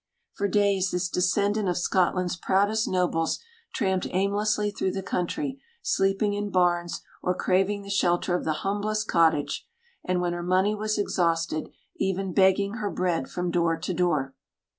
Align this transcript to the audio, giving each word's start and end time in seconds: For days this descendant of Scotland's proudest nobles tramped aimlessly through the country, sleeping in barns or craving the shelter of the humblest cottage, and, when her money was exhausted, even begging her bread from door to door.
For 0.33 0.47
days 0.47 0.89
this 0.89 1.07
descendant 1.07 1.69
of 1.69 1.77
Scotland's 1.77 2.35
proudest 2.35 2.87
nobles 2.87 3.37
tramped 3.71 4.07
aimlessly 4.09 4.71
through 4.71 4.93
the 4.93 5.03
country, 5.03 5.61
sleeping 5.83 6.33
in 6.33 6.49
barns 6.49 7.01
or 7.21 7.35
craving 7.35 7.83
the 7.83 7.91
shelter 7.91 8.33
of 8.35 8.43
the 8.43 8.51
humblest 8.65 9.07
cottage, 9.07 9.67
and, 10.03 10.19
when 10.19 10.33
her 10.33 10.41
money 10.41 10.73
was 10.73 10.97
exhausted, 10.97 11.69
even 11.97 12.33
begging 12.33 12.77
her 12.77 12.89
bread 12.89 13.29
from 13.29 13.51
door 13.51 13.77
to 13.77 13.93
door. 13.93 14.33